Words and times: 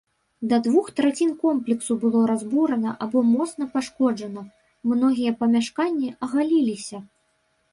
Да 0.51 0.57
двух 0.67 0.87
трацін 0.99 1.33
комплексу 1.43 1.97
было 2.03 2.21
разбурана 2.31 2.93
або 3.07 3.23
моцна 3.35 3.63
пашкоджана, 3.75 4.41
многія 4.95 5.31
памяшканні 5.43 6.09
агаліліся. 6.27 6.97